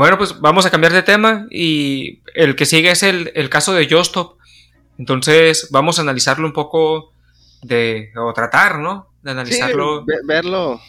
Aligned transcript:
Bueno, 0.00 0.16
pues 0.16 0.40
vamos 0.40 0.64
a 0.64 0.70
cambiar 0.70 0.94
de 0.94 1.02
tema 1.02 1.46
y 1.50 2.22
el 2.34 2.56
que 2.56 2.64
sigue 2.64 2.90
es 2.90 3.02
el, 3.02 3.32
el 3.34 3.50
caso 3.50 3.74
de 3.74 3.86
Justop. 3.86 4.38
Entonces 4.96 5.68
vamos 5.70 5.98
a 5.98 6.02
analizarlo 6.02 6.46
un 6.46 6.54
poco 6.54 7.12
de, 7.60 8.10
o 8.16 8.32
tratar, 8.32 8.78
¿no? 8.78 9.08
De 9.20 9.32
analizarlo. 9.32 10.06
Sí, 10.08 10.14
verlo. 10.26 10.80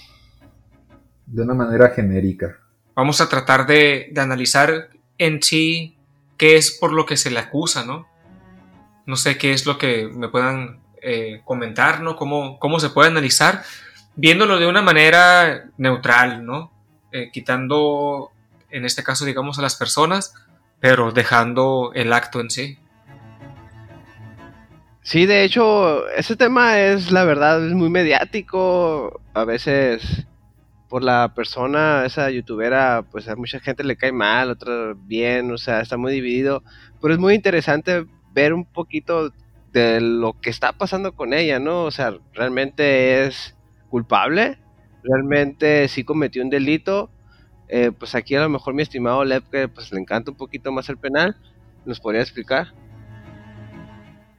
De 1.25 1.41
una 1.41 1.53
manera 1.53 1.89
genérica. 1.89 2.57
Vamos 2.95 3.19
a 3.19 3.27
tratar 3.27 3.67
de, 3.67 4.07
de 4.13 4.21
analizar 4.21 4.91
en 5.17 5.43
sí 5.43 5.97
qué 6.37 6.55
es 6.55 6.71
por 6.71 6.93
lo 6.93 7.05
que 7.05 7.17
se 7.17 7.31
le 7.31 7.39
acusa, 7.39 7.83
¿no? 7.83 8.07
No 9.05 9.17
sé 9.17 9.37
qué 9.37 9.51
es 9.51 9.65
lo 9.65 9.77
que 9.77 10.07
me 10.07 10.29
puedan 10.29 10.79
eh, 11.01 11.41
comentar, 11.43 11.99
¿no? 11.99 12.15
Cómo, 12.15 12.59
cómo 12.59 12.79
se 12.79 12.91
puede 12.91 13.09
analizar, 13.09 13.63
viéndolo 14.15 14.57
de 14.57 14.67
una 14.67 14.81
manera 14.81 15.65
neutral, 15.77 16.45
¿no? 16.45 16.71
Eh, 17.11 17.29
quitando, 17.29 18.31
en 18.71 18.85
este 18.85 19.03
caso, 19.03 19.25
digamos, 19.25 19.59
a 19.59 19.61
las 19.61 19.75
personas, 19.75 20.33
pero 20.79 21.11
dejando 21.11 21.91
el 21.93 22.13
acto 22.13 22.39
en 22.39 22.49
sí. 22.49 22.77
Sí, 25.03 25.25
de 25.25 25.43
hecho, 25.43 26.07
ese 26.09 26.35
tema 26.35 26.79
es, 26.79 27.11
la 27.11 27.23
verdad, 27.23 27.65
es 27.65 27.73
muy 27.73 27.89
mediático. 27.89 29.19
A 29.33 29.45
veces 29.45 30.25
por 30.91 31.03
la 31.03 31.33
persona, 31.33 32.05
esa 32.05 32.29
youtubera, 32.29 33.05
pues 33.09 33.29
a 33.29 33.37
mucha 33.37 33.61
gente 33.61 33.83
le 33.85 33.95
cae 33.95 34.11
mal, 34.11 34.49
otra 34.49 34.93
bien, 34.93 35.49
o 35.49 35.57
sea, 35.57 35.79
está 35.79 35.95
muy 35.95 36.11
dividido. 36.11 36.63
Pero 37.01 37.13
es 37.13 37.19
muy 37.19 37.33
interesante 37.33 38.05
ver 38.33 38.53
un 38.53 38.65
poquito 38.65 39.31
de 39.71 40.01
lo 40.01 40.39
que 40.41 40.49
está 40.49 40.73
pasando 40.73 41.13
con 41.13 41.33
ella, 41.33 41.59
¿no? 41.59 41.85
O 41.85 41.91
sea, 41.91 42.13
realmente 42.33 43.23
es 43.23 43.55
culpable, 43.89 44.59
realmente 45.01 45.87
sí 45.87 46.03
cometió 46.03 46.43
un 46.43 46.49
delito. 46.49 47.09
Eh, 47.73 47.89
pues 47.97 48.15
aquí 48.15 48.35
a 48.35 48.41
lo 48.41 48.49
mejor 48.49 48.73
mi 48.73 48.81
estimado 48.81 49.23
Lev, 49.23 49.43
que 49.49 49.69
pues 49.69 49.93
le 49.93 50.01
encanta 50.01 50.29
un 50.29 50.35
poquito 50.35 50.73
más 50.73 50.89
el 50.89 50.97
penal, 50.97 51.37
¿nos 51.85 52.01
podría 52.01 52.21
explicar? 52.21 52.67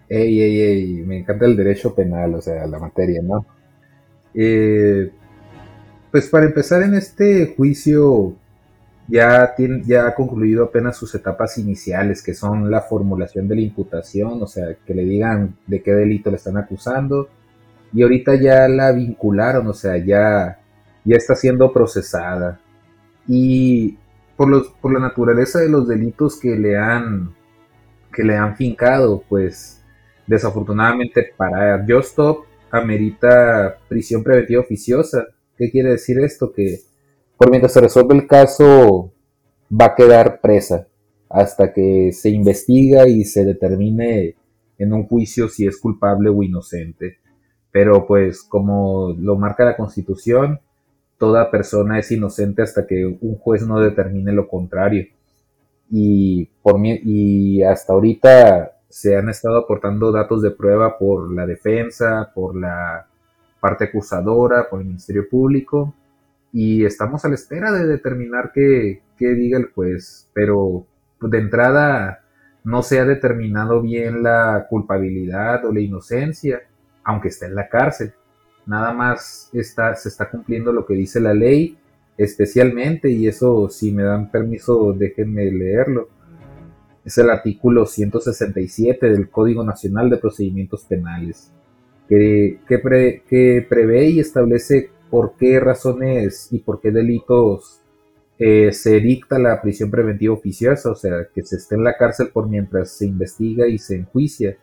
Ey, 0.06 0.42
ey, 0.42 0.60
ey, 0.60 0.92
me 1.06 1.20
encanta 1.20 1.46
el 1.46 1.56
derecho 1.56 1.94
penal, 1.94 2.34
o 2.34 2.42
sea, 2.42 2.66
la 2.66 2.78
materia, 2.78 3.22
¿no? 3.22 3.46
Eh, 4.34 5.10
pues 6.10 6.28
para 6.28 6.44
empezar 6.44 6.82
en 6.82 6.92
este 6.92 7.54
juicio 7.56 8.36
ya, 9.08 9.54
tiene, 9.54 9.82
ya 9.82 10.08
ha 10.08 10.14
concluido 10.14 10.64
apenas 10.64 10.98
sus 10.98 11.14
etapas 11.14 11.56
iniciales, 11.56 12.22
que 12.22 12.34
son 12.34 12.70
la 12.70 12.82
formulación 12.82 13.48
de 13.48 13.54
la 13.54 13.62
imputación, 13.62 14.42
o 14.42 14.46
sea, 14.46 14.76
que 14.86 14.92
le 14.92 15.04
digan 15.04 15.56
de 15.66 15.82
qué 15.82 15.92
delito 15.92 16.28
le 16.28 16.36
están 16.36 16.58
acusando, 16.58 17.30
y 17.94 18.02
ahorita 18.02 18.34
ya 18.34 18.68
la 18.68 18.92
vincularon, 18.92 19.66
o 19.68 19.72
sea, 19.72 19.96
ya, 19.96 20.58
ya 21.06 21.16
está 21.16 21.34
siendo 21.34 21.72
procesada. 21.72 22.60
Y 23.26 23.98
por, 24.36 24.48
los, 24.48 24.68
por 24.68 24.92
la 24.92 25.00
naturaleza 25.00 25.60
de 25.60 25.68
los 25.68 25.86
delitos 25.88 26.38
que 26.38 26.56
le 26.56 26.76
han, 26.76 27.34
que 28.12 28.22
le 28.22 28.36
han 28.36 28.56
fincado, 28.56 29.22
pues 29.28 29.82
desafortunadamente 30.26 31.32
para 31.36 31.84
Justop 31.86 32.46
amerita 32.70 33.78
prisión 33.88 34.24
preventiva 34.24 34.62
oficiosa. 34.62 35.26
¿Qué 35.56 35.70
quiere 35.70 35.90
decir 35.90 36.18
esto? 36.20 36.52
Que 36.52 36.80
por 37.36 37.50
mientras 37.50 37.72
se 37.72 37.80
resuelve 37.80 38.14
el 38.14 38.26
caso 38.26 39.12
va 39.70 39.86
a 39.86 39.94
quedar 39.94 40.40
presa 40.40 40.88
hasta 41.28 41.72
que 41.72 42.12
se 42.12 42.30
investiga 42.30 43.06
y 43.08 43.24
se 43.24 43.44
determine 43.44 44.36
en 44.78 44.92
un 44.92 45.06
juicio 45.06 45.48
si 45.48 45.66
es 45.66 45.78
culpable 45.78 46.30
o 46.30 46.42
inocente. 46.42 47.18
Pero 47.70 48.06
pues 48.06 48.42
como 48.42 49.14
lo 49.18 49.36
marca 49.36 49.64
la 49.64 49.76
Constitución, 49.76 50.60
toda 51.22 51.52
persona 51.52 52.00
es 52.00 52.10
inocente 52.10 52.62
hasta 52.62 52.84
que 52.84 53.06
un 53.06 53.36
juez 53.36 53.64
no 53.64 53.78
determine 53.78 54.32
lo 54.32 54.48
contrario. 54.48 55.06
Y, 55.88 56.50
por 56.60 56.80
y 56.84 57.62
hasta 57.62 57.92
ahorita 57.92 58.72
se 58.88 59.16
han 59.16 59.28
estado 59.28 59.58
aportando 59.58 60.10
datos 60.10 60.42
de 60.42 60.50
prueba 60.50 60.98
por 60.98 61.32
la 61.32 61.46
defensa, 61.46 62.32
por 62.34 62.56
la 62.56 63.06
parte 63.60 63.84
acusadora, 63.84 64.68
por 64.68 64.80
el 64.80 64.88
Ministerio 64.88 65.28
Público, 65.30 65.94
y 66.52 66.84
estamos 66.84 67.24
a 67.24 67.28
la 67.28 67.36
espera 67.36 67.70
de 67.70 67.86
determinar 67.86 68.50
qué, 68.52 69.00
diga 69.16 69.58
el 69.58 69.70
juez, 69.70 70.28
pero 70.34 70.84
de 71.20 71.38
entrada 71.38 72.24
no 72.64 72.82
se 72.82 72.98
ha 72.98 73.04
determinado 73.04 73.80
bien 73.80 74.24
la 74.24 74.66
culpabilidad 74.68 75.64
o 75.66 75.72
la 75.72 75.78
inocencia, 75.78 76.62
aunque 77.04 77.28
esté 77.28 77.46
en 77.46 77.54
la 77.54 77.68
cárcel. 77.68 78.12
Nada 78.66 78.92
más 78.92 79.50
está, 79.52 79.94
se 79.94 80.08
está 80.08 80.30
cumpliendo 80.30 80.72
lo 80.72 80.86
que 80.86 80.94
dice 80.94 81.20
la 81.20 81.34
ley, 81.34 81.76
especialmente, 82.16 83.10
y 83.10 83.26
eso 83.26 83.68
si 83.68 83.92
me 83.92 84.04
dan 84.04 84.30
permiso 84.30 84.92
déjenme 84.92 85.50
leerlo 85.50 86.08
es 87.04 87.18
el 87.18 87.30
artículo 87.30 87.86
167 87.86 89.10
del 89.10 89.28
Código 89.28 89.64
Nacional 89.64 90.08
de 90.10 90.18
Procedimientos 90.18 90.84
Penales, 90.84 91.50
que, 92.08 92.60
que, 92.68 93.66
prevé 93.68 94.08
y 94.08 94.20
establece 94.20 94.90
por 95.10 95.34
qué 95.36 95.58
razones 95.58 96.48
y 96.52 96.58
por 96.60 96.80
qué 96.80 96.90
delitos 96.90 97.80
eh, 98.38 98.72
se 98.72 99.00
dicta 99.00 99.38
la 99.38 99.60
prisión 99.60 99.90
preventiva 99.90 100.34
oficiosa, 100.34 100.90
o 100.90 100.94
sea, 100.94 101.28
que 101.34 101.42
se 101.42 101.56
esté 101.56 101.74
en 101.74 101.84
la 101.84 101.96
cárcel 101.96 102.28
por 102.32 102.48
mientras 102.48 102.92
se 102.92 103.06
investiga 103.06 103.66
y 103.66 103.78
se 103.78 103.96
enjuicia. 103.96 104.56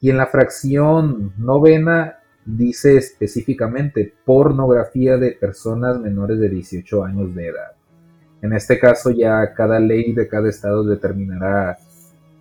Y 0.00 0.10
en 0.10 0.16
la 0.16 0.26
fracción 0.26 1.32
novena 1.38 2.18
dice 2.44 2.96
específicamente 2.96 4.12
pornografía 4.24 5.16
de 5.16 5.32
personas 5.32 5.98
menores 5.98 6.38
de 6.38 6.48
18 6.48 7.04
años 7.04 7.34
de 7.34 7.46
edad. 7.48 7.72
En 8.42 8.52
este 8.52 8.78
caso 8.78 9.10
ya 9.10 9.54
cada 9.54 9.80
ley 9.80 10.12
de 10.12 10.28
cada 10.28 10.48
estado 10.48 10.84
determinará 10.84 11.78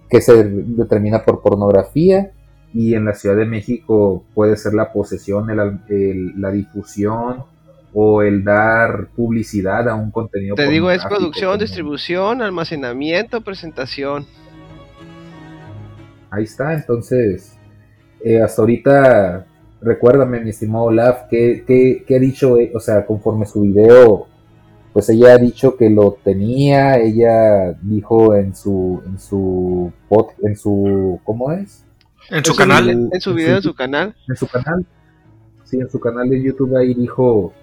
que 0.09 0.22
se 0.22 0.44
determina 0.44 1.24
por 1.24 1.41
pornografía 1.41 2.31
y 2.74 2.96
en 2.96 3.06
la 3.06 3.14
Ciudad 3.14 3.36
de 3.36 3.46
México 3.46 4.25
puede 4.34 4.58
ser 4.58 4.74
la 4.74 4.91
posesión, 4.91 5.47
la 5.47 6.52
difusión 6.52 7.46
o 7.94 8.24
el 8.24 8.44
dar 8.44 9.09
publicidad 9.16 9.88
a 9.88 9.96
un 9.96 10.12
contenido. 10.12 10.56
Te 10.56 10.68
digo, 10.68 10.90
es 10.90 11.06
producción, 11.06 11.59
distribución, 11.59 12.41
almacenamiento, 12.41 13.41
presentación. 13.41 14.25
Ahí 16.31 16.46
está, 16.46 16.74
entonces, 16.74 17.56
eh, 18.24 18.41
hasta 18.41 18.62
ahorita, 18.64 19.46
recuérdame, 19.84 20.40
mi 20.40 20.50
estimado 20.50 20.86
Olaf, 20.86 21.24
¿qué, 21.30 21.64
qué, 21.66 22.16
ha 22.16 22.20
dicho, 22.20 22.58
eh, 22.58 22.72
o 22.74 22.80
sea, 22.80 23.06
conforme 23.06 23.46
su 23.46 23.62
video 23.62 24.28
pues 24.94 25.10
ella 25.10 25.34
ha 25.34 25.38
dicho 25.40 25.76
que 25.76 25.90
lo 25.90 26.20
tenía, 26.24 27.00
ella 27.00 27.74
dijo 27.82 28.36
en 28.36 28.56
su 28.56 29.02
en 29.08 29.20
su 29.20 29.92
en 30.44 30.56
su 30.56 31.20
¿cómo 31.24 31.52
es? 31.52 31.84
En 32.30 32.46
su 32.46 32.56
canal, 32.56 32.88
en 32.90 33.20
su 33.20 33.34
video, 33.34 33.58
en 33.58 33.64
su 33.64 33.74
canal. 33.74 34.16
En 34.30 34.36
su 34.36 34.48
canal. 34.48 34.86
Sí, 35.64 35.78
en 35.80 35.90
su 35.90 36.00
canal 36.00 36.30
de 36.30 36.42
YouTube 36.42 36.78
ahí 36.78 36.94
dijo 36.94 37.54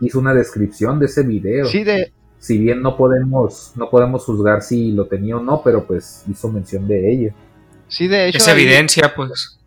hizo 0.00 0.18
una 0.18 0.32
descripción 0.32 0.98
de 0.98 1.06
ese 1.06 1.22
video. 1.22 1.66
Sí, 1.66 1.84
de 1.84 2.10
si 2.38 2.56
bien 2.56 2.80
no 2.80 2.96
podemos 2.96 3.72
no 3.76 3.90
podemos 3.90 4.24
juzgar 4.24 4.62
si 4.62 4.92
lo 4.92 5.06
tenía 5.06 5.36
o 5.36 5.42
no, 5.42 5.62
pero 5.62 5.86
pues 5.86 6.24
hizo 6.30 6.50
mención 6.50 6.88
de 6.88 7.12
ello. 7.12 7.32
Sí, 7.88 8.08
de 8.08 8.28
hecho. 8.28 8.38
Esa 8.38 8.52
evidencia, 8.52 9.12
pues. 9.14 9.58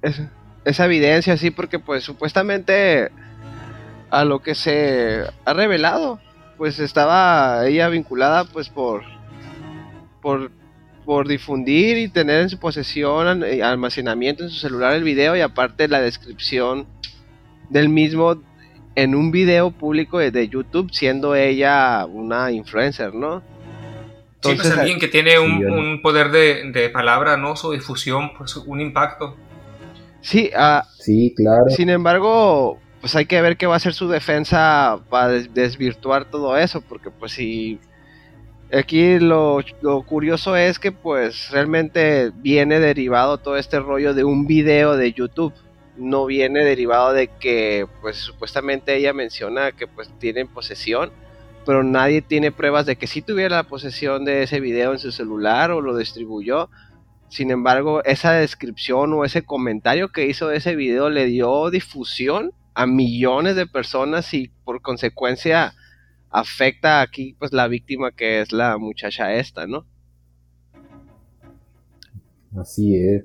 Esa 0.65 0.85
evidencia, 0.85 1.37
sí, 1.37 1.51
porque 1.51 1.79
pues 1.79 2.03
supuestamente 2.03 3.09
a 4.09 4.25
lo 4.25 4.41
que 4.41 4.55
se 4.55 5.23
ha 5.45 5.53
revelado 5.53 6.19
pues 6.57 6.79
estaba 6.79 7.65
ella 7.67 7.89
vinculada 7.89 8.45
pues 8.45 8.69
por 8.69 9.03
por 10.21 10.51
por 11.03 11.27
difundir 11.27 11.97
y 11.97 12.07
tener 12.07 12.41
en 12.41 12.49
su 12.49 12.59
posesión 12.59 13.43
eh, 13.43 13.63
almacenamiento 13.63 14.43
en 14.43 14.49
su 14.49 14.59
celular 14.59 14.93
el 14.93 15.03
video 15.03 15.35
y 15.35 15.41
aparte 15.41 15.87
la 15.87 15.99
descripción 15.99 16.85
del 17.69 17.89
mismo 17.89 18.41
en 18.95 19.15
un 19.15 19.31
video 19.31 19.71
público 19.71 20.19
de, 20.19 20.47
YouTube 20.47 20.91
siendo 20.91 21.35
ella 21.35 22.05
una 22.05 22.51
influencer, 22.51 23.13
¿no? 23.13 23.41
Pues, 24.41 24.55
Entonces, 24.55 24.77
alguien 24.77 24.99
que 24.99 25.07
tiene 25.07 25.39
un, 25.39 26.01
poder 26.01 26.29
de, 26.29 26.89
palabra, 26.89 27.37
¿no? 27.37 27.55
Su 27.55 27.71
difusión, 27.71 28.31
pues 28.37 28.55
un 28.55 28.81
impacto. 28.81 29.35
Sí, 30.23 30.49
uh, 30.55 30.81
sí, 30.99 31.33
claro. 31.35 31.69
Sin 31.69 31.89
embargo, 31.89 32.79
pues 33.01 33.15
hay 33.15 33.25
que 33.25 33.41
ver 33.41 33.57
qué 33.57 33.67
va 33.67 33.75
a 33.75 33.79
ser 33.79 33.93
su 33.93 34.07
defensa 34.07 34.99
para 35.09 35.27
desvirtuar 35.27 36.23
todo 36.23 36.57
eso, 36.57 36.79
porque 36.81 37.11
pues 37.11 37.33
si 37.33 37.77
aquí 38.71 39.19
lo, 39.19 39.61
curioso 40.07 40.55
es 40.55 40.79
que 40.79 40.93
pues 40.93 41.49
realmente 41.51 42.31
viene 42.35 42.79
derivado 42.79 43.37
todo 43.37 43.57
este 43.57 43.81
rollo 43.81 44.13
de 44.13 44.23
un 44.23 44.47
video 44.47 44.95
de 44.95 45.11
YouTube, 45.11 45.53
no 45.97 46.25
viene 46.25 46.63
derivado 46.63 47.11
de 47.11 47.27
que 47.27 47.85
pues 48.01 48.15
supuestamente 48.15 48.95
ella 48.95 49.11
menciona 49.11 49.73
que 49.73 49.85
pues 49.85 50.09
tiene 50.19 50.45
posesión, 50.45 51.11
pero 51.65 51.83
nadie 51.83 52.21
tiene 52.21 52.53
pruebas 52.53 52.85
de 52.85 52.95
que 52.95 53.07
sí 53.07 53.21
tuviera 53.21 53.57
la 53.57 53.63
posesión 53.63 54.23
de 54.23 54.43
ese 54.43 54.61
video 54.61 54.93
en 54.93 54.99
su 54.99 55.11
celular 55.11 55.71
o 55.71 55.81
lo 55.81 55.97
distribuyó. 55.97 56.69
Sin 57.33 57.49
embargo, 57.49 58.03
esa 58.03 58.33
descripción 58.33 59.11
o 59.13 59.25
ese 59.25 59.41
comentario 59.43 60.09
que 60.09 60.27
hizo 60.27 60.49
de 60.49 60.57
ese 60.57 60.75
video 60.75 61.09
le 61.09 61.25
dio 61.25 61.71
difusión 61.71 62.51
a 62.75 62.85
millones 62.85 63.55
de 63.55 63.65
personas 63.65 64.35
y 64.35 64.51
por 64.63 64.83
consecuencia 64.83 65.73
afecta 66.29 67.01
aquí 67.01 67.35
pues 67.39 67.51
la 67.51 67.67
víctima 67.67 68.11
que 68.11 68.41
es 68.41 68.51
la 68.51 68.77
muchacha 68.77 69.33
esta, 69.33 69.65
¿no? 69.65 69.87
Así 72.55 72.97
es. 72.97 73.23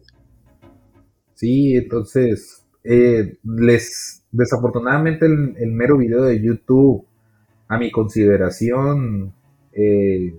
Sí, 1.34 1.76
entonces, 1.76 2.64
eh, 2.84 3.36
les 3.44 4.24
desafortunadamente 4.32 5.26
el, 5.26 5.70
mero 5.72 5.98
video 5.98 6.22
de 6.22 6.40
YouTube, 6.40 7.04
a 7.68 7.76
mi 7.76 7.90
consideración, 7.90 9.34
eh, 9.74 10.32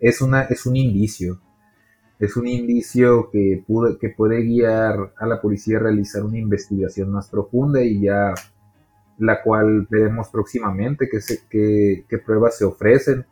es, 0.00 0.22
una, 0.22 0.44
es 0.44 0.64
un 0.64 0.76
indicio. 0.76 1.42
Es 2.22 2.36
un 2.36 2.46
indicio 2.46 3.30
que, 3.32 3.64
puede, 3.66 3.98
que 3.98 4.08
puede 4.10 4.42
guiar 4.42 5.12
a 5.18 5.26
la 5.26 5.40
policía 5.40 5.78
a 5.78 5.80
realizar 5.80 6.22
una 6.22 6.38
investigación 6.38 7.10
más 7.10 7.28
profunda 7.28 7.82
y 7.82 8.02
ya 8.02 8.32
la 9.18 9.42
cual 9.42 9.88
veremos 9.90 10.28
próximamente 10.28 11.08
qué 11.10 12.04
que, 12.08 12.18
pruebas 12.18 12.56
se 12.56 12.64
ofrecen. 12.64 13.26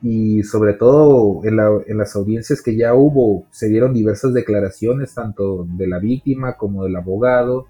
Y 0.00 0.42
sobre 0.42 0.72
todo 0.72 1.44
en, 1.44 1.58
en, 1.86 1.98
las 1.98 2.16
audiencias 2.16 2.62
que 2.62 2.74
ya 2.74 2.94
hubo, 2.94 3.44
se 3.50 3.68
dieron 3.68 3.92
diversas 3.92 4.32
declaraciones, 4.32 5.12
tanto 5.12 5.66
de 5.76 5.86
la 5.86 5.98
víctima 5.98 6.56
como 6.56 6.84
del 6.84 6.96
abogado, 6.96 7.66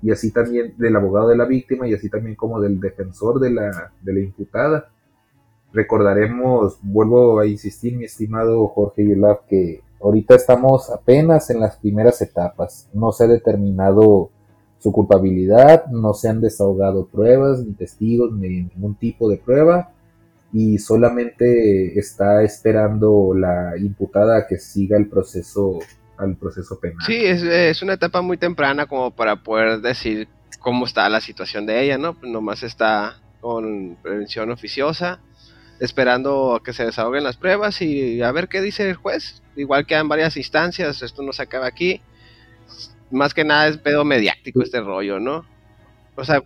y 0.00 0.10
así 0.10 0.30
también 0.30 0.72
del 0.78 0.96
abogado 0.96 1.28
de 1.28 1.36
la 1.36 1.44
víctima, 1.44 1.86
y 1.86 1.92
así 1.92 2.08
también 2.08 2.34
como 2.34 2.62
del 2.62 2.80
defensor 2.80 3.40
de 3.40 3.50
la, 3.50 3.92
de 4.00 4.14
la 4.14 4.20
imputada. 4.20 4.90
Recordaremos, 5.74 6.78
vuelvo 6.82 7.40
a 7.40 7.46
insistir, 7.46 7.94
mi 7.94 8.06
estimado 8.06 8.68
Jorge 8.68 9.06
Yulaf, 9.06 9.40
que 9.46 9.82
ahorita 10.00 10.34
estamos 10.34 10.90
apenas 10.90 11.50
en 11.50 11.60
las 11.60 11.76
primeras 11.76 12.20
etapas. 12.22 12.88
No 12.92 13.12
se 13.12 13.24
ha 13.24 13.26
determinado 13.28 14.30
su 14.78 14.92
culpabilidad, 14.92 15.86
no 15.86 16.14
se 16.14 16.28
han 16.28 16.40
desahogado 16.40 17.06
pruebas, 17.06 17.60
ni 17.60 17.72
testigos, 17.72 18.32
ni 18.32 18.48
ningún 18.48 18.94
tipo 18.94 19.28
de 19.28 19.38
prueba, 19.38 19.90
y 20.52 20.78
solamente 20.78 21.98
está 21.98 22.42
esperando 22.42 23.34
la 23.34 23.76
imputada 23.76 24.46
que 24.46 24.58
siga 24.58 24.96
el 24.96 25.08
proceso 25.08 25.80
al 26.16 26.36
proceso 26.36 26.78
penal. 26.80 26.98
Sí, 27.06 27.24
es, 27.24 27.82
una 27.82 27.94
etapa 27.94 28.22
muy 28.22 28.36
temprana 28.36 28.86
como 28.86 29.12
para 29.12 29.36
poder 29.36 29.80
decir 29.80 30.28
cómo 30.58 30.84
está 30.84 31.08
la 31.08 31.20
situación 31.20 31.64
de 31.64 31.84
ella, 31.84 31.96
¿no? 31.96 32.16
Nomás 32.22 32.64
está 32.64 33.20
con 33.40 33.96
prevención 34.02 34.50
oficiosa, 34.50 35.20
esperando 35.80 36.54
a 36.54 36.62
que 36.62 36.72
se 36.72 36.84
desahoguen 36.84 37.24
las 37.24 37.36
pruebas 37.36 37.80
y 37.82 38.22
a 38.22 38.32
ver 38.32 38.48
qué 38.48 38.60
dice 38.60 38.88
el 38.88 38.96
juez. 38.96 39.42
Igual 39.56 39.86
que 39.86 39.94
en 39.94 40.08
varias 40.08 40.36
instancias, 40.36 41.02
esto 41.02 41.22
no 41.22 41.32
se 41.32 41.42
acaba 41.42 41.66
aquí 41.66 42.00
más 43.10 43.34
que 43.34 43.44
nada 43.44 43.68
es 43.68 43.78
pedo 43.78 44.04
mediático 44.04 44.62
este 44.62 44.80
rollo, 44.80 45.18
¿no? 45.18 45.44
O 46.16 46.24
sea, 46.24 46.42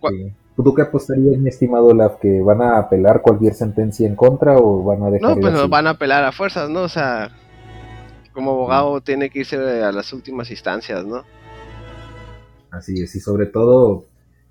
¿tú 0.55 0.73
qué 0.73 0.81
apostarías, 0.83 1.37
mi 1.37 1.49
estimado 1.49 1.93
Laf, 1.93 2.19
que 2.21 2.41
van 2.41 2.61
a 2.61 2.77
apelar 2.77 3.21
cualquier 3.21 3.53
sentencia 3.53 4.07
en 4.07 4.15
contra 4.15 4.57
o 4.57 4.83
van 4.83 5.03
a 5.03 5.09
dejar 5.09 5.35
No, 5.35 5.41
pues 5.41 5.53
no 5.53 5.67
van 5.67 5.87
a 5.87 5.91
apelar 5.91 6.23
a 6.23 6.31
fuerzas, 6.31 6.69
¿no? 6.69 6.81
O 6.83 6.89
sea, 6.89 7.31
como 8.33 8.51
abogado 8.51 9.01
tiene 9.01 9.29
que 9.29 9.39
irse 9.39 9.55
a 9.57 9.91
las 9.91 10.13
últimas 10.13 10.49
instancias, 10.51 11.03
¿no? 11.05 11.23
Así 12.69 13.01
es, 13.01 13.15
y 13.15 13.19
sobre 13.19 13.47
todo 13.47 14.05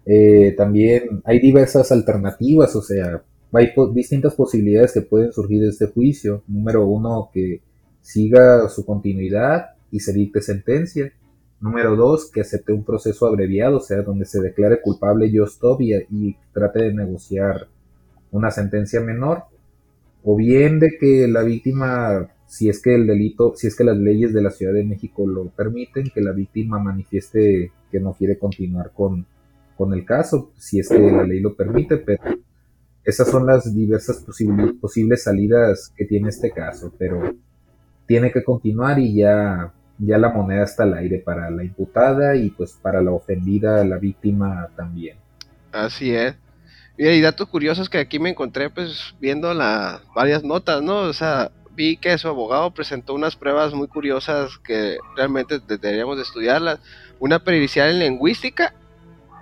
eh, 0.07 0.55
también 0.57 1.23
hay 1.25 1.41
diversas 1.41 1.91
alternativas, 1.93 2.75
o 2.77 2.83
sea, 2.83 3.23
hay 3.53 3.73
distintas 3.93 4.35
posibilidades 4.35 4.93
que 4.93 5.03
pueden 5.03 5.33
surgir 5.33 5.63
de 5.63 5.69
este 5.69 5.87
juicio. 5.87 6.43
Número 6.47 6.87
uno, 6.87 7.31
que 7.33 7.61
siga 8.01 8.69
su 8.69 8.85
continuidad 8.85 9.71
y 9.91 10.01
se 10.01 10.13
dicte 10.13 10.41
sentencia. 10.41 11.13
Número 11.61 11.95
dos, 11.95 12.31
que 12.31 12.41
acepte 12.41 12.73
un 12.73 12.85
proceso 12.85 13.27
abreviado, 13.27 13.77
o 13.77 13.81
sea, 13.81 14.03
donde 14.03 14.25
se 14.25 14.41
declare 14.41 14.81
culpable 14.81 15.31
Jostov 15.33 15.81
y, 15.81 15.95
y 16.11 16.37
trate 16.53 16.83
de 16.85 16.95
negociar 16.95 17.69
una 18.31 18.51
sentencia 18.51 19.01
menor. 19.01 19.45
O 20.25 20.37
bien 20.37 20.81
de 20.81 20.97
que 20.99 21.29
la 21.29 21.43
víctima, 21.43 22.31
si 22.47 22.69
es 22.69 22.81
que 22.81 22.95
el 22.95 23.07
delito, 23.07 23.53
si 23.55 23.67
es 23.67 23.77
que 23.77 23.85
las 23.85 23.99
leyes 23.99 24.33
de 24.33 24.43
la 24.43 24.51
Ciudad 24.51 24.73
de 24.73 24.85
México 24.85 25.27
lo 25.27 25.51
permiten, 25.51 26.11
que 26.13 26.21
la 26.21 26.33
víctima 26.33 26.79
manifieste 26.79 27.71
que 27.91 28.01
no 28.01 28.15
quiere 28.15 28.39
continuar 28.39 28.93
con, 28.93 29.27
con 29.77 29.93
el 29.93 30.05
caso, 30.05 30.53
si 30.57 30.79
es 30.79 30.89
que 30.89 30.99
la 30.99 31.25
ley 31.25 31.41
lo 31.41 31.55
permite, 31.55 31.99
pero 31.99 32.23
esas 33.05 33.31
son 33.31 33.47
las 33.47 33.75
diversas 33.75 34.25
posibles 34.81 35.23
salidas 35.23 35.93
que 35.97 36.05
tiene 36.05 36.29
este 36.29 36.51
caso, 36.51 36.93
pero 36.99 37.35
tiene 38.07 38.31
que 38.31 38.45
continuar 38.45 38.99
y 38.99 39.17
ya 39.17 39.73
ya 40.05 40.19
la 40.19 40.31
moneda 40.31 40.65
está 40.65 40.83
al 40.83 40.95
aire 40.95 41.19
para 41.19 41.51
la 41.51 41.65
imputada 41.65 42.35
y 42.35 42.51
pues 42.51 42.73
para 42.81 43.01
la 43.01 43.13
ofendida, 43.13 43.85
la 43.85 43.99
víctima 43.99 44.69
también. 44.77 45.17
Así 45.71 46.13
es. 46.15 46.35
Y 46.99 47.21
datos 47.21 47.49
curiosos 47.49 47.89
que 47.89 47.99
aquí 47.99 48.19
me 48.19 48.31
encontré 48.31 48.69
pues 48.69 49.15
viendo 49.21 49.55
las 49.55 50.03
varias 50.15 50.43
notas, 50.43 50.83
¿no? 50.83 50.99
O 50.99 51.13
sea, 51.13 51.51
vi 51.75 51.97
que 51.97 52.19
su 52.19 52.29
abogado 52.29 52.73
presentó 52.73 53.15
unas 53.15 53.37
pruebas 53.37 53.73
muy 53.73 53.89
curiosas 53.89 54.59
que 54.59 54.99
realmente 55.17 55.61
deberíamos 55.61 56.17
de 56.17 56.25
estudiarlas. 56.25 56.81
Una 57.19 57.39
pericial 57.39 57.91
en 57.91 58.01
lingüística, 58.01 58.75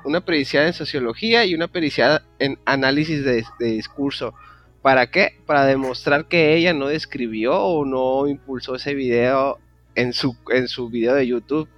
una 0.05 0.21
pericial 0.21 0.67
en 0.67 0.73
sociología 0.73 1.45
y 1.45 1.55
una 1.55 1.69
pericial 1.69 2.23
en 2.39 2.59
análisis 2.65 3.25
de, 3.25 3.45
de 3.59 3.67
discurso. 3.67 4.35
¿Para 4.83 5.11
qué? 5.11 5.35
Para 5.47 5.67
demostrar 5.67 6.27
que 6.27 6.55
ella 6.55 6.73
no 6.73 6.89
describió 6.89 7.59
o 7.59 7.85
no 7.85 8.27
impulsó 8.27 8.77
ese 8.77 8.95
video 8.95 9.59
en 9.95 10.13
su, 10.13 10.37
en 10.51 10.69
su 10.69 10.89
video 10.89 11.15
de 11.15 11.27
YouTube. 11.27 11.69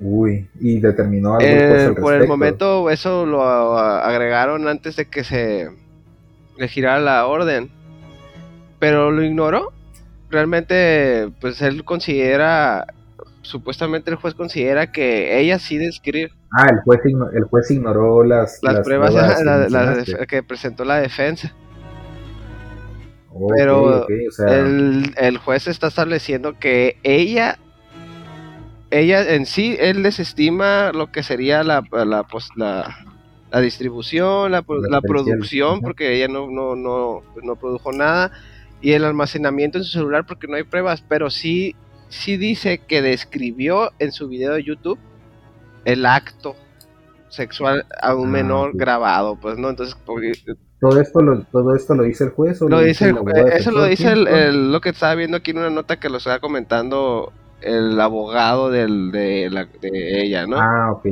Uy, 0.00 0.48
y 0.60 0.80
determinó 0.80 1.36
algo 1.36 1.46
eh, 1.46 1.94
Por 1.98 2.14
el 2.14 2.26
momento 2.26 2.90
eso 2.90 3.24
lo 3.24 3.42
agregaron 3.78 4.66
antes 4.66 4.96
de 4.96 5.06
que 5.06 5.22
se 5.22 5.68
le 6.58 6.68
girara 6.68 6.98
la 6.98 7.26
orden. 7.26 7.70
Pero 8.80 9.10
lo 9.10 9.22
ignoró. 9.22 9.72
Realmente, 10.30 11.30
pues 11.40 11.62
él 11.62 11.84
considera, 11.84 12.86
supuestamente 13.42 14.10
el 14.10 14.16
juez 14.16 14.34
considera 14.34 14.90
que 14.90 15.38
ella 15.38 15.60
sí 15.60 15.78
describe. 15.78 16.32
Ah, 16.56 16.68
el 16.70 16.80
juez, 16.82 17.00
el 17.04 17.44
juez 17.44 17.70
ignoró 17.70 18.22
las, 18.22 18.60
las, 18.62 18.80
pruebas, 18.80 19.12
que 20.28 20.42
presentó 20.42 20.84
la 20.84 21.00
defensa. 21.00 21.52
Pero 23.56 24.06
el, 24.46 25.38
juez 25.38 25.66
está 25.66 25.88
estableciendo 25.88 26.56
que 26.60 26.98
ella, 27.02 27.58
ella 28.92 29.34
en 29.34 29.46
sí, 29.46 29.76
él 29.80 30.04
desestima 30.04 30.92
lo 30.92 31.10
que 31.10 31.24
sería 31.24 31.64
la, 31.64 31.82
la, 31.90 32.22
pues, 32.22 32.48
la, 32.54 32.96
distribución, 33.60 34.52
la, 34.52 34.62
producción, 34.62 35.80
porque 35.80 36.14
ella 36.14 36.28
no, 36.28 36.48
no, 36.48 36.76
no, 36.76 37.22
no 37.42 37.56
produjo 37.56 37.90
nada, 37.90 38.30
y 38.80 38.92
el 38.92 39.04
almacenamiento 39.04 39.78
en 39.78 39.84
su 39.84 39.90
celular 39.90 40.24
porque 40.26 40.46
no 40.46 40.54
hay 40.54 40.62
pruebas, 40.62 41.04
pero 41.08 41.30
sí, 41.30 41.74
sí 42.08 42.36
dice 42.36 42.78
que 42.78 43.02
describió 43.02 43.90
en 43.98 44.12
su 44.12 44.28
video 44.28 44.52
de 44.52 44.62
YouTube 44.62 45.00
el 45.84 46.06
acto 46.06 46.56
sexual 47.28 47.84
a 48.00 48.14
un 48.14 48.28
ah, 48.28 48.30
menor 48.30 48.76
grabado, 48.76 49.36
pues 49.36 49.58
no, 49.58 49.70
entonces 49.70 49.96
¿Todo 50.80 51.00
esto, 51.00 51.22
lo, 51.22 51.42
¿Todo 51.44 51.74
esto 51.74 51.94
lo 51.94 52.02
dice 52.02 52.24
el 52.24 52.30
juez? 52.30 52.60
lo, 52.60 52.80
dice 52.80 53.08
el 53.08 53.16
Eso 53.52 53.70
lo 53.70 53.84
dice 53.84 54.12
el, 54.12 54.70
lo 54.70 54.80
que 54.80 54.90
estaba 54.90 55.14
viendo 55.14 55.38
aquí 55.38 55.52
en 55.52 55.58
una 55.58 55.70
nota 55.70 55.98
que 55.98 56.10
lo 56.10 56.18
estaba 56.18 56.40
comentando 56.40 57.32
el 57.62 57.98
abogado 57.98 58.70
del, 58.70 59.10
de, 59.10 59.48
la, 59.50 59.66
de 59.80 60.22
ella, 60.22 60.46
¿no? 60.46 60.58
Ah, 60.60 60.92
ok. 60.92 61.06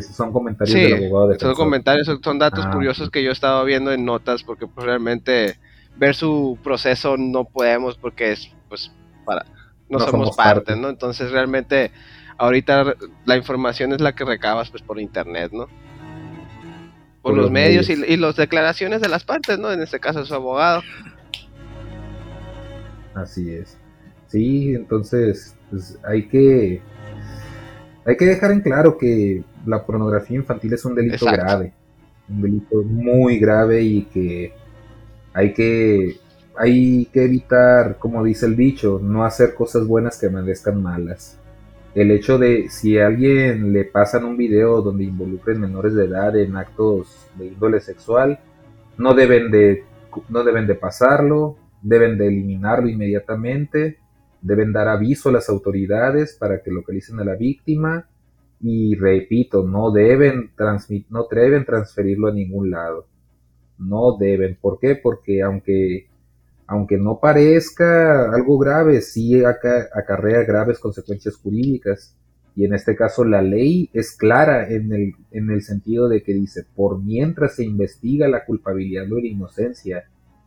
son 0.00 0.32
comentarios 0.32 0.74
del 0.74 1.04
abogado 1.04 1.28
de 1.28 1.38
Son 1.38 1.54
comentarios, 1.54 2.18
son 2.22 2.38
datos 2.38 2.64
ah, 2.66 2.70
curiosos 2.70 3.10
que 3.10 3.22
yo 3.22 3.30
estaba 3.30 3.62
viendo 3.64 3.92
en 3.92 4.04
notas 4.04 4.42
porque 4.42 4.66
pues, 4.66 4.86
realmente 4.86 5.58
ver 5.96 6.14
su 6.14 6.58
proceso 6.64 7.16
no 7.18 7.44
podemos 7.44 7.98
porque 7.98 8.32
es 8.32 8.50
pues 8.68 8.90
para 9.26 9.44
no, 9.90 9.98
somos, 10.00 10.34
parte, 10.34 10.74
¿no? 10.74 10.88
Entonces 10.88 11.30
realmente 11.30 11.90
ahorita 12.42 12.96
la 13.24 13.36
información 13.36 13.92
es 13.92 14.00
la 14.00 14.14
que 14.14 14.24
recabas 14.24 14.70
pues 14.70 14.82
por 14.82 14.98
internet, 15.00 15.52
¿no? 15.52 15.68
por, 17.22 17.36
los, 17.36 17.52
medios, 17.52 17.88
Y, 17.88 18.16
las 18.16 18.34
declaraciones 18.34 19.00
de 19.00 19.08
las 19.08 19.22
partes, 19.22 19.56
¿no? 19.56 19.72
En 19.72 19.80
este 19.80 20.00
caso 20.00 20.24
su 20.26 20.34
abogado. 20.34 20.82
Así 23.14 23.48
es. 23.48 23.78
Sí, 24.26 24.74
entonces 24.74 25.54
pues, 25.70 25.98
hay 26.02 26.26
que 26.26 26.82
hay 28.04 28.16
que 28.16 28.24
dejar 28.24 28.50
en 28.50 28.60
claro 28.60 28.98
que 28.98 29.44
la 29.64 29.86
pornografía 29.86 30.36
infantil 30.36 30.72
es 30.72 30.84
un 30.84 30.96
delito 30.96 31.24
grave, 31.26 31.72
un 32.28 32.42
delito 32.42 32.82
muy 32.82 33.38
grave 33.38 33.82
y 33.82 34.02
que 34.06 34.52
hay 35.32 35.52
que 35.54 36.16
hay 36.58 37.06
que 37.12 37.24
evitar, 37.24 37.98
como 37.98 38.24
dice 38.24 38.46
el 38.46 38.56
dicho, 38.56 38.98
no 39.00 39.24
hacer 39.24 39.54
cosas 39.54 39.86
buenas 39.86 40.18
que 40.18 40.28
merezcan 40.28 40.82
malas 40.82 41.38
el 41.94 42.10
hecho 42.10 42.38
de 42.38 42.68
si 42.70 42.98
a 42.98 43.06
alguien 43.06 43.72
le 43.72 43.84
pasan 43.84 44.24
un 44.24 44.36
video 44.36 44.80
donde 44.80 45.04
involucren 45.04 45.60
menores 45.60 45.94
de 45.94 46.06
edad 46.06 46.36
en 46.36 46.56
actos 46.56 47.28
de 47.36 47.46
índole 47.48 47.80
sexual, 47.80 48.40
no 48.96 49.14
deben 49.14 49.50
de, 49.50 49.84
no 50.28 50.44
deben 50.44 50.66
de 50.66 50.74
pasarlo, 50.74 51.56
deben 51.82 52.16
de 52.16 52.28
eliminarlo 52.28 52.88
inmediatamente, 52.88 53.98
deben 54.40 54.72
dar 54.72 54.88
aviso 54.88 55.28
a 55.28 55.32
las 55.32 55.48
autoridades 55.48 56.36
para 56.38 56.62
que 56.62 56.70
localicen 56.70 57.20
a 57.20 57.24
la 57.24 57.34
víctima 57.34 58.08
y 58.60 58.94
repito, 58.94 59.64
no 59.64 59.90
deben, 59.90 60.52
transmit, 60.56 61.08
no 61.10 61.26
deben 61.30 61.64
transferirlo 61.64 62.28
a 62.28 62.32
ningún 62.32 62.70
lado. 62.70 63.06
no 63.78 64.16
deben. 64.16 64.56
¿Por 64.60 64.78
qué? 64.78 64.94
Porque 64.94 65.42
aunque, 65.42 66.06
aunque 66.72 66.96
no 66.96 67.20
parezca 67.20 68.32
algo 68.32 68.56
grave, 68.56 69.02
sí 69.02 69.44
acarrea 69.44 70.42
graves 70.42 70.78
consecuencias 70.78 71.36
jurídicas. 71.36 72.16
Y 72.56 72.64
en 72.64 72.72
este 72.72 72.96
caso 72.96 73.26
la 73.26 73.42
ley 73.42 73.90
es 73.92 74.16
clara 74.16 74.66
en 74.70 74.90
el, 74.90 75.12
en 75.32 75.50
el 75.50 75.60
sentido 75.60 76.08
de 76.08 76.22
que 76.22 76.32
dice, 76.32 76.64
por 76.74 77.02
mientras 77.02 77.56
se 77.56 77.64
investiga 77.64 78.26
la 78.26 78.46
culpabilidad 78.46 79.04
o 79.12 79.16
la 79.16 79.26
inocencia 79.26 80.04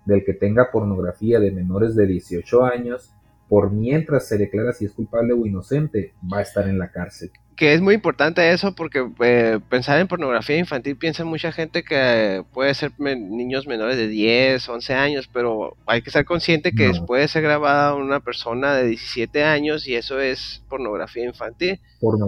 del 0.07 0.25
que 0.25 0.33
tenga 0.33 0.71
pornografía 0.71 1.39
de 1.39 1.51
menores 1.51 1.93
de 1.93 2.07
18 2.07 2.65
años, 2.65 3.13
por 3.47 3.71
mientras 3.71 4.27
se 4.27 4.39
declara 4.39 4.73
si 4.73 4.85
es 4.85 4.93
culpable 4.93 5.33
o 5.33 5.45
inocente, 5.45 6.13
va 6.31 6.39
a 6.39 6.41
estar 6.41 6.67
en 6.67 6.79
la 6.79 6.89
cárcel 6.89 7.29
que 7.55 7.73
es 7.73 7.81
muy 7.81 7.95
importante 7.95 8.51
eso 8.51 8.75
porque 8.75 9.09
eh, 9.21 9.59
pensar 9.69 9.99
en 9.99 10.07
pornografía 10.07 10.57
infantil 10.57 10.97
piensa 10.97 11.23
mucha 11.23 11.51
gente 11.51 11.83
que 11.83 12.43
puede 12.53 12.73
ser 12.73 12.91
niños 12.99 13.65
menores 13.65 13.95
de 13.97 14.07
10, 14.09 14.67
11 14.67 14.93
años, 14.93 15.29
pero 15.31 15.77
hay 15.85 16.01
que 16.01 16.11
ser 16.11 16.25
consciente 16.25 16.73
que 16.73 16.91
puede 17.07 17.27
ser 17.29 17.43
grabada 17.43 17.95
una 17.95 18.19
persona 18.19 18.73
de 18.75 18.87
17 18.87 19.43
años 19.43 19.87
y 19.87 19.95
eso 19.95 20.19
es 20.19 20.63
pornografía 20.69 21.23
infantil. 21.23 21.79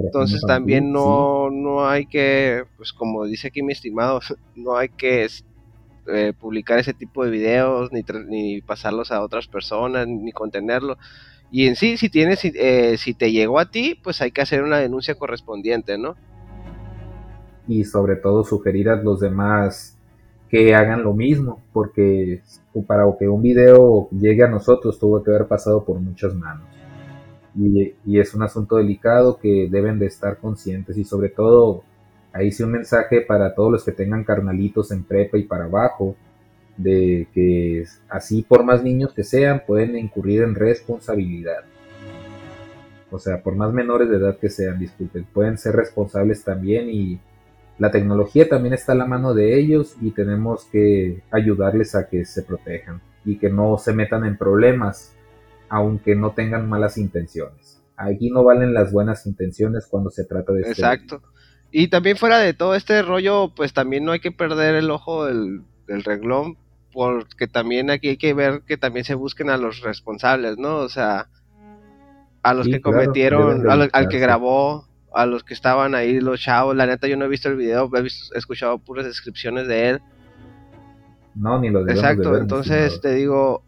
Entonces 0.04 0.42
también 0.48 0.94
no, 0.94 1.50
no 1.50 1.88
hay 1.88 2.06
que, 2.06 2.64
pues 2.78 2.94
como 2.94 3.26
dice 3.26 3.50
aquí 3.50 3.62
mi 3.62 3.74
estimado, 3.74 4.22
no 4.56 4.78
hay 4.78 4.90
que 4.90 5.28
eh, 6.08 6.34
publicar 6.40 6.80
ese 6.80 6.94
tipo 6.94 7.26
de 7.26 7.32
videos 7.32 7.92
ni, 7.92 8.02
ni 8.28 8.62
pasarlos 8.62 9.12
a 9.12 9.22
otras 9.22 9.48
personas 9.48 10.08
ni 10.08 10.32
contenerlo 10.32 10.98
y 11.52 11.68
en 11.68 11.76
sí, 11.76 11.98
si 11.98 12.10
tienes, 12.10 12.44
eh, 12.44 12.98
si 12.98 13.14
te 13.14 13.32
llegó 13.32 13.60
a 13.60 13.70
ti, 13.70 14.00
pues 14.02 14.22
hay 14.22 14.32
que 14.32 14.42
hacer 14.42 14.64
una 14.64 14.80
denuncia 14.80 15.16
correspondiente, 15.16 15.98
¿no? 15.98 16.16
Y 17.68 17.84
sobre 17.86 18.18
todo 18.18 18.44
sugerir 18.44 18.90
a 18.90 18.96
los 18.96 19.20
demás 19.20 19.98
que 20.50 20.74
hagan 20.76 21.04
lo 21.04 21.14
mismo, 21.14 21.62
porque 21.74 22.42
para 22.86 23.04
que 23.18 23.28
un 23.28 23.42
video 23.42 24.10
llegue 24.12 24.44
a 24.44 24.48
nosotros 24.48 24.98
tuvo 25.00 25.24
que 25.24 25.32
haber 25.32 25.48
pasado 25.48 25.84
por 25.84 26.00
muchas 26.00 26.34
manos. 26.34 26.66
Y, 27.56 27.94
y 28.06 28.20
es 28.20 28.34
un 28.34 28.44
asunto 28.44 28.76
delicado 28.76 29.38
que 29.38 29.68
deben 29.70 30.00
de 30.00 30.06
estar 30.06 30.38
conscientes 30.38 30.98
y 30.98 31.04
sobre 31.04 31.30
todo 31.30 31.84
ahí 32.32 32.52
sí 32.52 32.64
un 32.64 32.72
mensaje 32.72 33.22
para 33.22 33.56
todos 33.56 33.72
los 33.72 33.84
que 33.84 33.92
tengan 33.92 34.24
carnalitos 34.24 34.92
en 34.92 35.04
prepa 35.04 35.38
y 35.38 35.44
para 35.44 35.66
abajo, 35.66 36.16
de 36.78 37.28
que 37.34 37.86
así 38.08 38.44
por 38.44 38.64
más 38.64 38.84
niños 38.84 39.14
que 39.14 39.24
sean 39.24 39.64
pueden 39.66 39.98
incurrir 39.98 40.44
en 40.44 40.56
responsabilidad. 40.56 41.66
O 43.10 43.20
sea, 43.20 43.42
por 43.42 43.56
más 43.56 43.74
menores 43.74 44.10
de 44.10 44.18
edad 44.18 44.38
que 44.38 44.50
sean, 44.50 44.80
disculpen, 44.80 45.26
pueden 45.26 45.58
ser 45.58 45.76
responsables 45.76 46.44
también 46.44 46.90
y 46.90 47.20
la 47.80 47.92
tecnología 47.92 48.50
también 48.50 48.74
está 48.74 48.92
a 48.92 48.96
la 48.96 49.06
mano 49.06 49.34
de 49.34 49.60
ellos 49.60 49.96
y 50.02 50.12
tenemos 50.12 50.66
que 50.66 51.22
ayudarles 51.32 51.96
a 51.96 52.08
que 52.08 52.26
se 52.26 52.44
protejan 52.44 53.02
y 53.24 53.38
que 53.38 53.50
no 53.50 53.78
se 53.78 53.94
metan 53.94 54.26
en 54.26 54.38
problemas 54.38 55.14
aunque 55.70 56.16
no 56.16 56.32
tengan 56.32 56.70
malas 56.70 56.98
intenciones. 56.98 57.82
Aquí 57.98 58.30
no 58.30 58.44
valen 58.44 58.74
las 58.74 58.92
buenas 58.92 59.26
intenciones 59.26 59.88
cuando 59.90 60.10
se 60.10 60.24
trata 60.24 60.54
de... 60.54 60.62
Exacto. 60.62 61.22
Y 61.72 61.90
también 61.90 62.16
fuera 62.16 62.40
de 62.40 62.54
todo 62.54 62.74
este 62.76 63.02
rollo, 63.02 63.52
pues 63.54 63.74
también 63.74 64.06
no 64.06 64.14
hay 64.14 64.20
que 64.20 64.32
perder 64.32 64.76
el 64.76 64.90
ojo 64.90 65.26
del, 65.26 65.64
del 65.88 66.04
reglón 66.04 66.58
porque 66.94 67.48
también 67.48 67.90
aquí 67.90 68.10
hay 68.10 68.18
que 68.18 68.34
ver 68.34 68.62
que 68.66 68.78
también 68.78 69.06
se 69.06 69.16
busquen 69.16 69.50
a 69.50 69.58
los 69.58 69.82
responsables, 69.82 70.58
¿no? 70.58 70.78
O 70.78 70.90
sea, 70.90 71.28
a 72.44 72.54
los 72.54 72.68
que 72.68 72.82
cometieron, 72.82 73.70
al, 73.70 74.08
que 74.10 74.20
grabó, 74.20 74.88
a 75.14 75.26
los 75.26 75.44
que 75.44 75.54
estaban 75.54 75.96
ahí, 75.96 76.20
los 76.20 76.40
chavos. 76.42 76.76
La 76.76 76.86
neta, 76.86 77.08
yo 77.08 77.18
no 77.18 77.26
he 77.26 77.30
visto 77.30 77.50
el 77.50 77.58
video, 77.58 77.90
he, 77.96 78.38
escuchado 78.38 78.78
puras 78.80 79.06
descripciones 79.06 79.68
de 79.68 79.90
él. 79.90 80.02
No, 81.36 81.60
ni 81.60 81.70
lo 81.70 81.88
Exacto, 81.88 82.36
entonces 82.38 83.00
te 83.00 83.14
digo, 83.14 83.64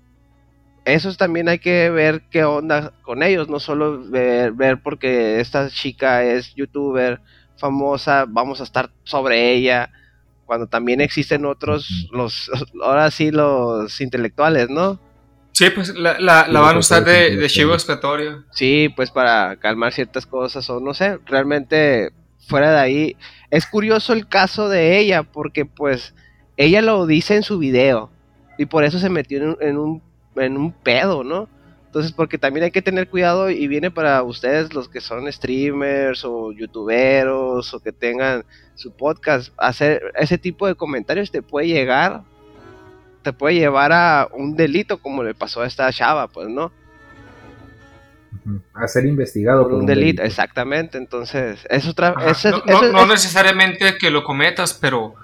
esos 0.85 1.17
también 1.17 1.49
hay 1.49 1.59
que 1.59 1.89
ver 1.89 2.23
qué 2.31 2.43
onda 2.43 2.93
con 3.03 3.21
ellos, 3.21 3.47
no 3.47 3.59
solo 3.59 4.03
ver, 4.09 4.53
ver 4.53 4.81
porque 4.81 5.39
esta 5.39 5.69
chica 5.69 6.23
es 6.23 6.55
youtuber 6.55 7.21
famosa, 7.57 8.25
vamos 8.27 8.61
a 8.61 8.63
estar 8.63 8.89
sobre 9.03 9.53
ella 9.53 9.91
cuando 10.49 10.65
también 10.65 10.99
existen 10.99 11.45
otros, 11.45 12.09
los, 12.11 12.49
ahora 12.81 13.11
sí 13.11 13.29
los 13.29 14.01
intelectuales, 14.01 14.67
¿no? 14.67 14.99
Sí, 15.51 15.69
pues 15.69 15.93
la, 15.93 16.19
la, 16.19 16.47
van 16.59 16.75
a 16.75 16.79
usar 16.79 17.05
de, 17.05 17.35
de 17.35 17.47
chivo 17.47 17.75
expiatorio. 17.75 18.45
Sí, 18.49 18.91
pues 18.95 19.11
para 19.11 19.57
calmar 19.57 19.93
ciertas 19.93 20.25
cosas 20.25 20.67
o 20.71 20.79
no 20.79 20.95
sé, 20.95 21.19
realmente 21.27 22.09
fuera 22.47 22.71
de 22.71 22.79
ahí. 22.79 23.15
Es 23.51 23.67
curioso 23.67 24.13
el 24.13 24.27
caso 24.27 24.69
de 24.69 24.97
ella 24.97 25.21
porque 25.21 25.65
pues 25.65 26.15
ella 26.57 26.81
lo 26.81 27.05
dice 27.05 27.35
en 27.35 27.43
su 27.43 27.59
video 27.59 28.09
y 28.57 28.65
por 28.65 28.83
eso 28.83 28.97
se 28.97 29.09
metió 29.11 29.61
en 29.61 29.77
un, 29.77 30.01
en 30.35 30.57
un 30.57 30.71
pedo, 30.71 31.23
¿no? 31.23 31.47
Entonces, 31.89 32.11
porque 32.11 32.37
también 32.37 32.65
hay 32.65 32.69
que 32.69 32.83
tener 32.83 33.09
cuidado 33.09 33.49
y 33.49 33.67
viene 33.67 33.89
para 33.89 34.21
ustedes 34.21 34.75
los 34.75 34.87
que 34.87 35.01
son 35.01 35.31
streamers 35.31 36.23
o 36.23 36.51
youtuberos 36.51 37.73
o 37.73 37.79
que 37.79 37.91
tengan 37.91 38.45
su 38.75 38.91
podcast, 38.91 39.51
hacer 39.57 40.13
ese 40.13 40.37
tipo 40.37 40.67
de 40.67 40.75
comentarios 40.75 41.31
te 41.31 41.41
puede 41.41 41.65
llegar, 41.65 42.21
te 43.23 43.33
puede 43.33 43.55
llevar 43.55 43.91
a 43.91 44.27
un 44.31 44.55
delito 44.55 44.99
como 44.99 45.23
le 45.23 45.33
pasó 45.33 45.63
a 45.63 45.65
esta 45.65 45.91
chava, 45.91 46.27
pues, 46.27 46.47
¿no? 46.47 46.71
A 48.75 48.87
ser 48.87 49.07
investigado 49.07 49.63
por, 49.63 49.73
un, 49.73 49.87
delito, 49.87 50.21
exactamente. 50.21 50.99
Entonces, 50.99 51.65
es 51.71 51.87
otra. 51.87 52.13
no 52.93 53.07
necesariamente 53.07 53.97
que 53.97 54.11
lo 54.11 54.23
cometas, 54.23 54.75
pero 54.75 55.15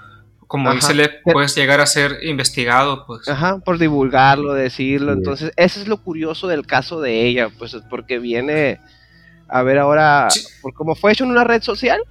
como 0.47 0.73
dice 0.73 0.93
le 0.93 1.09
puedes 1.09 1.55
llegar 1.55 1.81
a 1.81 1.85
ser 1.85 2.19
investigado, 2.23 3.05
pues. 3.05 3.27
Ajá, 3.27 3.59
por 3.59 3.77
divulgarlo, 3.77 4.53
decirlo. 4.53 5.13
Entonces, 5.13 5.51
eso 5.55 5.79
es 5.79 5.87
lo 5.87 5.97
curioso 5.97 6.47
del 6.47 6.65
caso 6.65 7.01
de 7.01 7.25
ella, 7.25 7.49
pues, 7.57 7.75
porque 7.89 8.19
viene 8.19 8.79
a 9.47 9.63
ver 9.63 9.79
ahora, 9.79 10.27
por 10.61 10.73
como 10.73 10.95
fue 10.95 11.11
hecho 11.11 11.23
en 11.23 11.31
una 11.31 11.43
red 11.43 11.61
social, 11.61 12.01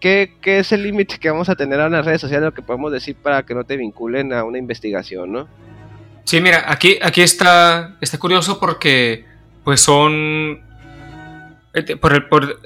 ¿qué, 0.00 0.34
qué 0.40 0.58
es 0.58 0.72
el 0.72 0.82
límite 0.82 1.18
que 1.18 1.30
vamos 1.30 1.48
a 1.48 1.54
tener 1.54 1.80
a 1.80 1.86
una 1.86 2.02
red 2.02 2.18
social, 2.18 2.42
lo 2.42 2.54
que 2.54 2.62
podemos 2.62 2.92
decir 2.92 3.16
para 3.16 3.44
que 3.44 3.54
no 3.54 3.64
te 3.64 3.76
vinculen 3.76 4.32
a 4.32 4.44
una 4.44 4.58
investigación, 4.58 5.32
¿no? 5.32 5.48
Sí, 6.24 6.40
mira, 6.40 6.64
aquí, 6.66 6.98
aquí 7.02 7.20
está, 7.20 7.96
está 8.00 8.18
curioso 8.18 8.58
porque, 8.58 9.26
pues, 9.64 9.80
son, 9.80 10.62
eh, 11.74 11.96
por 11.96 12.14
el, 12.14 12.26
por, 12.26 12.60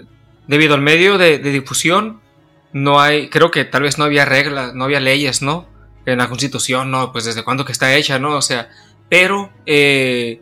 debido 0.46 0.74
al 0.74 0.80
medio 0.80 1.18
de 1.18 1.38
difusión, 1.38 2.20
no 2.72 3.00
hay, 3.00 3.28
creo 3.28 3.50
que 3.50 3.64
tal 3.64 3.82
vez 3.82 3.98
no 3.98 4.04
había 4.04 4.24
reglas, 4.24 4.74
no 4.74 4.84
había 4.84 5.00
leyes, 5.00 5.42
¿no? 5.42 5.66
En 6.06 6.18
la 6.18 6.28
constitución, 6.28 6.90
no, 6.90 7.12
pues 7.12 7.24
desde 7.24 7.44
cuándo 7.44 7.64
que 7.64 7.72
está 7.72 7.94
hecha, 7.94 8.18
¿no? 8.18 8.36
O 8.36 8.42
sea, 8.42 8.70
pero 9.08 9.50
eh, 9.66 10.40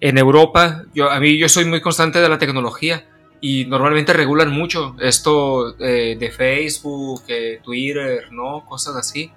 en 0.00 0.18
Europa, 0.18 0.84
yo, 0.94 1.10
a 1.10 1.20
mí 1.20 1.38
yo 1.38 1.48
soy 1.48 1.64
muy 1.64 1.80
constante 1.80 2.20
de 2.20 2.28
la 2.28 2.38
tecnología 2.38 3.06
y 3.40 3.66
normalmente 3.66 4.12
regulan 4.12 4.50
mucho 4.50 4.96
esto 5.00 5.76
eh, 5.78 6.16
de 6.18 6.30
Facebook, 6.30 7.22
eh, 7.28 7.60
Twitter, 7.62 8.32
¿no? 8.32 8.64
Cosas 8.66 8.96
así. 8.96 9.30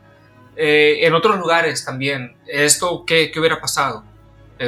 en 0.56 1.14
otros 1.14 1.38
lugares 1.38 1.86
también, 1.86 2.36
¿esto 2.48 3.04
qué, 3.06 3.30
qué 3.32 3.40
hubiera 3.40 3.62
pasado? 3.62 4.04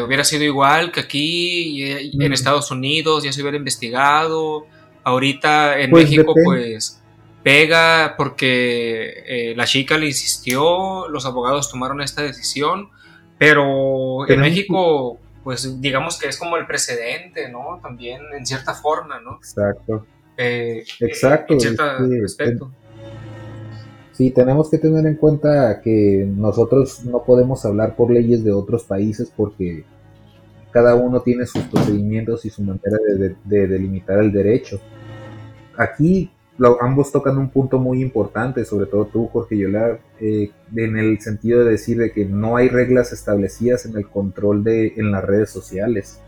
hubiera 0.05 0.23
sido 0.23 0.43
igual 0.43 0.91
que 0.91 0.99
aquí 0.99 1.83
en 1.83 2.31
Estados 2.31 2.69
Unidos, 2.69 3.23
ya 3.23 3.33
se 3.33 3.41
hubiera 3.41 3.57
investigado. 3.57 4.67
Ahorita 5.03 5.79
en 5.79 5.89
pues 5.89 6.03
México, 6.03 6.35
pues 6.45 6.98
pega 7.43 8.15
porque 8.17 9.23
eh, 9.25 9.53
la 9.55 9.65
chica 9.65 9.97
le 9.97 10.07
insistió, 10.07 11.07
los 11.07 11.25
abogados 11.25 11.69
tomaron 11.69 12.01
esta 12.01 12.21
decisión, 12.21 12.89
pero 13.37 14.27
en 14.27 14.41
México, 14.41 15.17
pues 15.43 15.79
digamos 15.79 16.19
que 16.19 16.27
es 16.27 16.37
como 16.37 16.57
el 16.57 16.67
precedente, 16.67 17.49
¿no? 17.49 17.79
También 17.81 18.21
en 18.37 18.45
cierta 18.45 18.73
forma, 18.73 19.19
¿no? 19.21 19.35
Exacto. 19.37 20.05
Eh, 20.37 20.83
Exacto. 20.99 21.53
En 21.53 21.59
cierto 21.59 21.83
respecto. 22.21 22.71
Sí, 24.11 24.31
tenemos 24.31 24.69
que 24.69 24.77
tener 24.77 25.05
en 25.05 25.15
cuenta 25.15 25.79
que 25.81 26.27
nosotros 26.27 27.05
no 27.05 27.23
podemos 27.23 27.63
hablar 27.63 27.95
por 27.95 28.11
leyes 28.11 28.43
de 28.43 28.51
otros 28.51 28.83
países 28.83 29.31
porque 29.33 29.85
cada 30.71 30.95
uno 30.95 31.21
tiene 31.21 31.45
sus 31.45 31.63
procedimientos 31.63 32.43
y 32.43 32.49
su 32.49 32.61
manera 32.61 32.97
de 33.45 33.67
delimitar 33.67 34.19
el 34.19 34.33
derecho. 34.33 34.81
Aquí 35.77 36.29
ambos 36.81 37.11
tocan 37.11 37.37
un 37.37 37.49
punto 37.49 37.79
muy 37.79 38.01
importante, 38.01 38.65
sobre 38.65 38.85
todo 38.85 39.05
tú, 39.05 39.27
Jorge 39.27 39.57
Yolar, 39.57 40.01
eh, 40.19 40.51
en 40.75 40.97
el 40.97 41.19
sentido 41.21 41.63
de 41.63 41.71
decir 41.71 41.97
de 41.97 42.11
que 42.11 42.25
no 42.25 42.57
hay 42.57 42.69
reglas 42.69 43.13
establecidas 43.13 43.85
en 43.85 43.95
el 43.97 44.07
control 44.07 44.63
de 44.63 44.93
en 44.97 45.11
las 45.11 45.23
redes 45.23 45.49
sociales. 45.49 46.19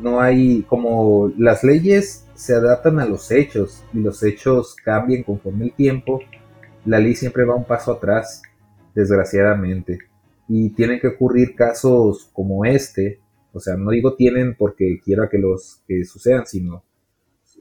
No 0.00 0.20
hay, 0.20 0.62
como 0.62 1.32
las 1.36 1.64
leyes 1.64 2.26
se 2.34 2.54
adaptan 2.54 3.00
a 3.00 3.06
los 3.06 3.30
hechos 3.32 3.82
y 3.92 3.98
los 3.98 4.22
hechos 4.22 4.76
cambian 4.84 5.24
conforme 5.24 5.66
el 5.66 5.72
tiempo, 5.72 6.20
la 6.84 7.00
ley 7.00 7.14
siempre 7.14 7.44
va 7.44 7.56
un 7.56 7.64
paso 7.64 7.92
atrás, 7.92 8.42
desgraciadamente. 8.94 9.98
Y 10.48 10.70
tienen 10.70 11.00
que 11.00 11.08
ocurrir 11.08 11.54
casos 11.54 12.30
como 12.32 12.64
este, 12.64 13.20
o 13.52 13.60
sea, 13.60 13.76
no 13.76 13.90
digo 13.90 14.14
tienen 14.14 14.54
porque 14.56 15.00
quiera 15.04 15.28
que 15.28 15.38
los 15.38 15.82
que 15.88 16.04
sucedan, 16.04 16.46
sino 16.46 16.84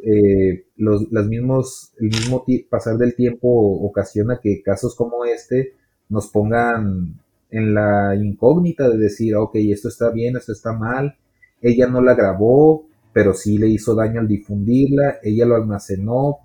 eh, 0.04 0.66
los, 0.76 1.12
las 1.12 1.28
mismos, 1.28 1.92
el 2.00 2.08
mismo 2.08 2.46
pasar 2.70 2.98
del 2.98 3.16
tiempo 3.16 3.48
ocasiona 3.50 4.40
que 4.42 4.62
casos 4.62 4.96
como 4.96 5.26
este 5.26 5.74
nos 6.10 6.28
pongan 6.28 7.20
en 7.50 7.74
la 7.74 8.16
incógnita 8.16 8.90
de 8.90 8.98
decir, 8.98 9.36
ok, 9.36 9.56
esto 9.56 9.88
está 9.88 10.12
bien, 10.12 10.38
esto 10.38 10.52
está 10.52 10.74
mal, 10.74 11.16
ella 11.62 11.88
no 11.88 12.02
la 12.02 12.14
grabó, 12.14 12.86
pero 13.14 13.34
sí 13.34 13.58
le 13.58 13.68
hizo 13.68 13.96
daño 13.96 14.20
al 14.20 14.28
difundirla, 14.28 15.18
ella 15.24 15.46
lo 15.46 15.56
almacenó, 15.56 16.40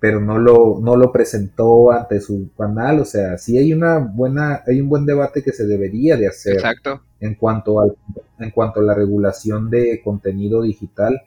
pero 0.00 0.20
no 0.20 0.38
lo, 0.38 0.78
no 0.80 0.96
lo 0.96 1.12
presentó 1.12 1.90
ante 1.90 2.20
su 2.20 2.50
canal, 2.56 3.00
o 3.00 3.04
sea, 3.04 3.36
sí 3.36 3.58
hay 3.58 3.72
una 3.72 3.98
buena, 3.98 4.62
hay 4.66 4.80
un 4.80 4.88
buen 4.88 5.04
debate 5.04 5.42
que 5.42 5.52
se 5.52 5.66
debería 5.66 6.16
de 6.16 6.28
hacer 6.28 6.54
Exacto. 6.54 7.02
en 7.20 7.34
cuanto 7.34 7.80
al, 7.80 7.96
en 8.38 8.50
cuanto 8.50 8.80
a 8.80 8.84
la 8.84 8.94
regulación 8.94 9.68
de 9.70 10.00
contenido 10.02 10.62
digital 10.62 11.20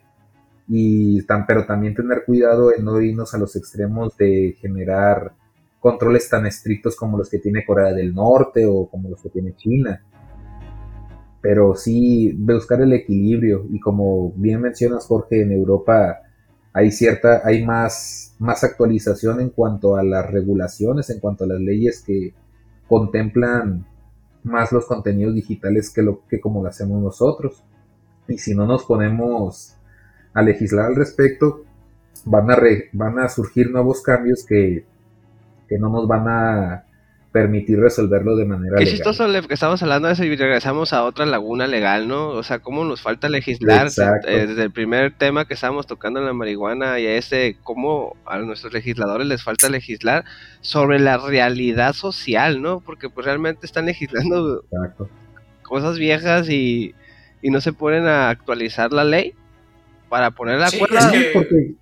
y 0.74 1.20
pero 1.46 1.66
también 1.66 1.94
tener 1.94 2.24
cuidado 2.24 2.72
en 2.74 2.86
no 2.86 2.98
irnos 2.98 3.34
a 3.34 3.38
los 3.38 3.56
extremos 3.56 4.16
de 4.16 4.56
generar 4.58 5.34
controles 5.78 6.30
tan 6.30 6.46
estrictos 6.46 6.96
como 6.96 7.18
los 7.18 7.28
que 7.28 7.40
tiene 7.40 7.66
Corea 7.66 7.92
del 7.92 8.14
Norte 8.14 8.64
o 8.64 8.88
como 8.88 9.10
los 9.10 9.20
que 9.20 9.28
tiene 9.28 9.54
China. 9.54 10.02
Pero 11.42 11.74
sí 11.74 12.32
buscar 12.32 12.80
el 12.80 12.94
equilibrio 12.94 13.66
y 13.70 13.80
como 13.80 14.32
bien 14.34 14.62
mencionas 14.62 15.04
Jorge, 15.04 15.42
en 15.42 15.52
Europa 15.52 16.20
hay 16.72 16.90
cierta, 16.90 17.42
hay 17.44 17.66
más, 17.66 18.34
más 18.38 18.64
actualización 18.64 19.42
en 19.42 19.50
cuanto 19.50 19.96
a 19.96 20.02
las 20.02 20.30
regulaciones, 20.30 21.10
en 21.10 21.20
cuanto 21.20 21.44
a 21.44 21.48
las 21.48 21.60
leyes 21.60 22.02
que 22.02 22.32
contemplan 22.88 23.84
más 24.42 24.72
los 24.72 24.86
contenidos 24.86 25.34
digitales 25.34 25.90
que 25.90 26.00
lo 26.00 26.26
que 26.28 26.40
como 26.40 26.62
lo 26.62 26.70
hacemos 26.70 27.02
nosotros. 27.02 27.62
Y 28.26 28.38
si 28.38 28.54
no 28.54 28.66
nos 28.66 28.84
ponemos 28.84 29.76
a 30.34 30.42
legislar 30.42 30.86
al 30.86 30.96
respecto, 30.96 31.64
van 32.24 32.50
a, 32.50 32.56
van 32.92 33.18
a 33.18 33.28
surgir 33.28 33.70
nuevos 33.70 34.02
cambios 34.02 34.44
que 34.46 34.84
que 35.72 35.78
no 35.78 35.88
nos 35.88 36.06
van 36.06 36.28
a 36.28 36.84
permitir 37.32 37.80
resolverlo 37.80 38.36
de 38.36 38.44
manera 38.44 38.76
Qué 38.76 38.84
legal. 38.84 38.96
chistoso 38.98 39.26
que 39.48 39.54
estamos 39.54 39.82
hablando 39.82 40.08
de 40.08 40.12
eso 40.12 40.24
y 40.24 40.36
regresamos 40.36 40.92
a 40.92 41.02
otra 41.04 41.24
laguna 41.24 41.66
legal, 41.66 42.06
¿no? 42.06 42.28
O 42.28 42.42
sea, 42.42 42.58
cómo 42.58 42.84
nos 42.84 43.00
falta 43.00 43.30
legislar 43.30 43.88
eh, 44.26 44.46
desde 44.46 44.64
el 44.64 44.70
primer 44.70 45.14
tema 45.16 45.46
que 45.46 45.54
estábamos 45.54 45.86
tocando 45.86 46.20
en 46.20 46.26
la 46.26 46.34
marihuana 46.34 47.00
y 47.00 47.06
a 47.06 47.14
ese, 47.16 47.56
cómo 47.62 48.16
a 48.26 48.38
nuestros 48.40 48.74
legisladores 48.74 49.26
les 49.26 49.42
falta 49.42 49.70
legislar 49.70 50.26
sobre 50.60 50.98
la 50.98 51.16
realidad 51.16 51.94
social, 51.94 52.60
¿no? 52.60 52.80
Porque 52.80 53.08
pues 53.08 53.24
realmente 53.24 53.64
están 53.64 53.86
legislando 53.86 54.62
cosas 55.62 55.98
viejas 55.98 56.50
y, 56.50 56.94
y, 57.40 57.48
no 57.48 57.62
se 57.62 57.72
ponen 57.72 58.04
a 58.04 58.28
actualizar 58.28 58.92
la 58.92 59.04
ley 59.04 59.34
para 60.12 60.32
poner 60.32 60.58
la 60.58 60.68
sí, 60.68 60.78
que, 60.78 61.74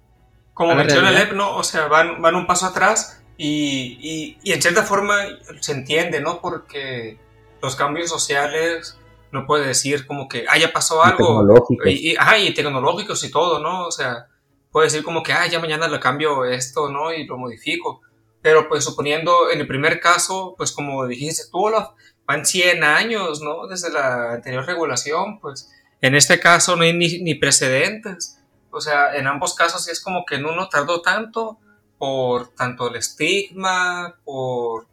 como 0.54 0.76
menciona 0.76 1.10
Lep, 1.10 1.32
¿no? 1.32 1.56
O 1.56 1.64
sea, 1.64 1.88
van, 1.88 2.22
van 2.22 2.36
un 2.36 2.46
paso 2.46 2.66
atrás 2.66 3.20
y, 3.36 4.38
y, 4.44 4.52
en 4.52 4.62
cierta 4.62 4.84
forma 4.84 5.16
se 5.58 5.72
entiende, 5.72 6.20
¿no? 6.20 6.40
Porque 6.40 7.18
los 7.60 7.74
cambios 7.74 8.08
sociales 8.08 8.96
no 9.32 9.46
puede 9.46 9.66
decir 9.66 10.06
como 10.06 10.28
que, 10.28 10.44
ah, 10.48 10.56
ya 10.58 10.72
pasó 10.72 11.02
algo. 11.02 11.26
Tecnológicos. 11.26 11.86
Y, 11.88 12.16
y 12.46 12.54
tecnológicos 12.54 13.24
y 13.24 13.32
todo, 13.32 13.58
¿no? 13.58 13.88
O 13.88 13.90
sea, 13.90 14.28
puede 14.70 14.86
decir 14.86 15.02
como 15.02 15.24
que, 15.24 15.32
ah, 15.32 15.48
ya 15.48 15.58
mañana 15.58 15.88
le 15.88 15.98
cambio 15.98 16.44
esto, 16.44 16.88
¿no? 16.88 17.12
Y 17.12 17.26
lo 17.26 17.36
modifico. 17.36 18.00
Pero 18.42 18.68
pues 18.68 18.84
suponiendo 18.84 19.50
en 19.50 19.58
el 19.58 19.66
primer 19.66 19.98
caso, 19.98 20.54
pues 20.56 20.70
como 20.70 21.04
dijiste 21.08 21.50
tú, 21.50 21.66
Olaf, 21.66 21.88
van 22.26 22.46
100 22.46 22.84
años, 22.84 23.42
¿no? 23.42 23.66
Desde 23.66 23.90
la 23.90 24.34
anterior 24.34 24.64
regulación, 24.64 25.40
pues 25.40 25.68
en 26.02 26.14
este 26.14 26.40
caso 26.40 26.76
no 26.76 26.82
hay 26.82 26.92
ni, 26.92 27.18
ni 27.22 27.34
precedentes. 27.34 28.38
O 28.70 28.80
sea, 28.80 29.14
en 29.16 29.26
ambos 29.26 29.54
casos 29.54 29.88
es 29.88 30.00
como 30.00 30.24
que 30.24 30.36
en 30.36 30.46
uno 30.46 30.68
tardó 30.68 31.02
tanto 31.02 31.58
por 31.98 32.48
tanto 32.54 32.88
el 32.88 32.96
estigma, 32.96 34.16
por, 34.24 34.86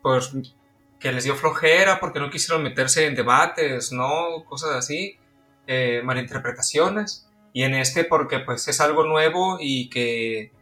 por 0.00 0.22
que 0.98 1.12
les 1.12 1.24
dio 1.24 1.36
flojera, 1.36 2.00
porque 2.00 2.20
no 2.20 2.30
quisieron 2.30 2.62
meterse 2.62 3.06
en 3.06 3.14
debates, 3.14 3.92
¿no? 3.92 4.44
Cosas 4.48 4.70
así, 4.70 5.18
eh, 5.66 6.00
malinterpretaciones. 6.02 7.28
Y 7.52 7.64
en 7.64 7.74
este 7.74 8.04
porque 8.04 8.38
pues 8.38 8.68
es 8.68 8.80
algo 8.80 9.04
nuevo 9.04 9.58
y 9.60 9.90
que 9.90 10.52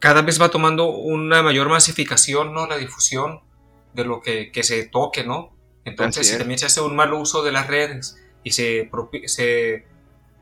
cada 0.00 0.20
vez 0.20 0.40
va 0.40 0.50
tomando 0.50 0.90
una 0.90 1.42
mayor 1.42 1.70
masificación, 1.70 2.52
¿no? 2.52 2.66
La 2.66 2.76
difusión 2.76 3.40
de 3.94 4.04
lo 4.04 4.20
que, 4.20 4.52
que 4.52 4.64
se 4.64 4.84
toque, 4.86 5.24
¿no? 5.24 5.56
Entonces, 5.86 6.36
también 6.36 6.58
se 6.58 6.66
hace 6.66 6.80
un 6.82 6.96
mal 6.96 7.14
uso 7.14 7.42
de 7.42 7.52
las 7.52 7.68
redes 7.68 8.16
y 8.44 8.50
se, 8.52 8.90
se, 9.26 9.86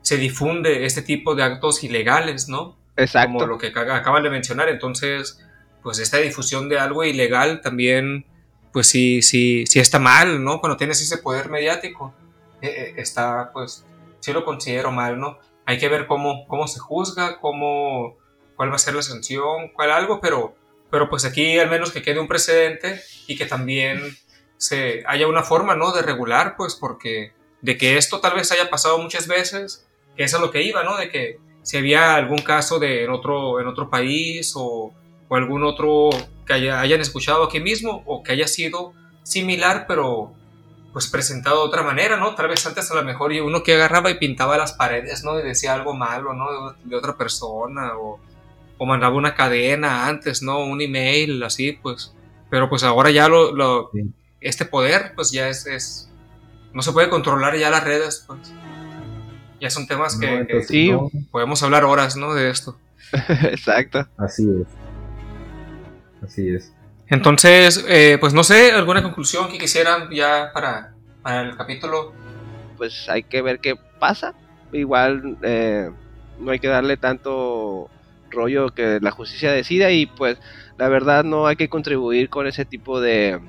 se 0.01 0.17
difunde 0.17 0.85
este 0.85 1.01
tipo 1.01 1.33
de 1.33 1.43
actos 1.43 1.83
ilegales, 1.83 2.49
¿no? 2.49 2.77
Exacto. 2.95 3.39
Como 3.39 3.47
lo 3.47 3.57
que 3.57 3.67
acaban 3.67 4.21
de 4.21 4.29
mencionar. 4.29 4.69
Entonces, 4.69 5.39
pues 5.81 5.99
esta 5.99 6.17
difusión 6.17 6.69
de 6.69 6.77
algo 6.77 7.03
ilegal 7.03 7.61
también, 7.61 8.25
pues 8.71 8.87
sí, 8.87 9.21
sí, 9.21 9.65
sí 9.65 9.79
está 9.79 9.99
mal, 9.99 10.43
¿no? 10.43 10.59
Cuando 10.59 10.77
tienes 10.77 11.01
ese 11.01 11.17
poder 11.17 11.49
mediático, 11.49 12.13
eh, 12.61 12.67
eh, 12.67 12.93
está, 12.97 13.51
pues, 13.53 13.85
sí 14.19 14.33
lo 14.33 14.45
considero 14.45 14.91
mal, 14.91 15.19
¿no? 15.19 15.39
Hay 15.65 15.77
que 15.77 15.89
ver 15.89 16.05
cómo, 16.05 16.45
cómo 16.47 16.67
se 16.67 16.79
juzga, 16.79 17.39
cómo, 17.39 18.17
cuál 18.55 18.71
va 18.71 18.75
a 18.75 18.79
ser 18.79 18.95
la 18.95 19.01
sanción, 19.01 19.69
cuál 19.73 19.91
algo, 19.91 20.19
pero, 20.19 20.55
pero 20.91 21.09
pues 21.09 21.25
aquí 21.25 21.57
al 21.57 21.69
menos 21.69 21.91
que 21.91 22.01
quede 22.01 22.19
un 22.19 22.27
precedente 22.27 23.01
y 23.27 23.37
que 23.37 23.45
también 23.45 24.01
se 24.57 25.03
haya 25.07 25.27
una 25.27 25.43
forma, 25.43 25.75
¿no? 25.75 25.91
De 25.93 26.01
regular, 26.01 26.55
pues, 26.57 26.75
porque 26.75 27.33
de 27.63 27.77
que 27.77 27.97
esto 27.97 28.19
tal 28.19 28.35
vez 28.35 28.51
haya 28.51 28.69
pasado 28.69 28.99
muchas 28.99 29.25
veces, 29.25 29.87
que 30.15 30.25
eso 30.25 30.37
es 30.37 30.41
lo 30.43 30.51
que 30.51 30.61
iba, 30.61 30.83
¿no? 30.83 30.97
De 30.97 31.09
que 31.09 31.39
si 31.63 31.77
había 31.77 32.15
algún 32.15 32.39
caso 32.39 32.77
de 32.77 33.05
en 33.05 33.09
otro, 33.09 33.59
en 33.61 33.67
otro 33.67 33.89
país 33.89 34.53
o, 34.55 34.93
o 35.29 35.35
algún 35.35 35.63
otro 35.63 36.09
que 36.45 36.53
hayan 36.53 37.01
escuchado 37.01 37.45
aquí 37.45 37.61
mismo 37.61 38.03
o 38.05 38.21
que 38.21 38.33
haya 38.33 38.47
sido 38.47 38.93
similar 39.23 39.85
pero 39.87 40.33
pues 40.91 41.07
presentado 41.07 41.61
de 41.61 41.67
otra 41.69 41.83
manera, 41.83 42.17
¿no? 42.17 42.35
Tal 42.35 42.49
vez 42.49 42.65
antes 42.67 42.91
a 42.91 42.95
lo 42.95 43.03
mejor 43.03 43.31
uno 43.31 43.63
que 43.63 43.73
agarraba 43.73 44.11
y 44.11 44.19
pintaba 44.19 44.57
las 44.57 44.73
paredes, 44.73 45.23
¿no? 45.23 45.39
Y 45.39 45.41
decía 45.41 45.73
algo 45.73 45.95
malo, 45.95 46.33
¿no? 46.33 46.75
De, 46.83 46.95
otra 46.95 47.17
persona 47.17 47.97
o, 47.97 48.19
o, 48.77 48.85
mandaba 48.85 49.15
una 49.15 49.33
cadena 49.33 50.07
antes, 50.07 50.43
¿no? 50.43 50.59
Un 50.59 50.81
email, 50.81 51.41
así, 51.41 51.71
pues. 51.71 52.13
Pero 52.51 52.69
pues 52.69 52.83
ahora 52.83 53.09
ya 53.09 53.27
lo, 53.27 53.55
lo 53.55 53.89
este 54.39 54.65
poder, 54.65 55.13
pues 55.15 55.31
ya 55.31 55.47
es, 55.49 55.65
es, 55.65 56.11
no 56.73 56.81
se 56.81 56.91
puede 56.91 57.09
controlar 57.09 57.55
ya 57.57 57.69
las 57.69 57.83
redes, 57.83 58.23
pues 58.27 58.53
ya 59.63 59.69
son 59.69 59.87
temas 59.87 60.19
que, 60.19 60.63
sí. 60.67 60.91
podemos 61.31 61.63
hablar 61.63 61.85
horas, 61.85 62.17
¿no? 62.17 62.33
De 62.33 62.49
esto. 62.49 62.77
Exacto. 63.43 64.07
Así 64.17 64.43
es. 64.43 64.67
Así 66.21 66.49
es. 66.49 66.73
Entonces, 67.07 67.85
eh, 67.87 68.17
pues 68.19 68.33
no 68.33 68.43
sé, 68.43 68.71
alguna 68.71 69.03
conclusión 69.03 69.49
que 69.49 69.57
quisieran 69.57 70.09
ya 70.11 70.51
para, 70.53 70.93
para 71.21 71.41
el 71.41 71.55
capítulo. 71.55 72.13
Pues 72.77 73.07
hay 73.07 73.23
que 73.23 73.41
ver 73.41 73.59
qué 73.59 73.75
pasa. 73.99 74.33
Igual 74.71 75.37
eh, 75.43 75.89
no 76.39 76.51
hay 76.51 76.59
que 76.59 76.67
darle 76.67 76.97
tanto 76.97 77.89
rollo 78.31 78.69
que 78.69 78.99
la 78.99 79.11
justicia 79.11 79.51
decida 79.51 79.91
y 79.91 80.07
pues 80.07 80.39
la 80.77 80.89
verdad 80.89 81.23
no 81.23 81.45
hay 81.45 81.55
que 81.55 81.69
contribuir 81.69 82.29
con 82.29 82.47
ese 82.47 82.65
tipo 82.65 82.99
de 82.99 83.39